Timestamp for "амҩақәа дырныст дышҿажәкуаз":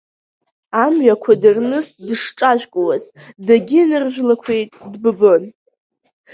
0.83-3.03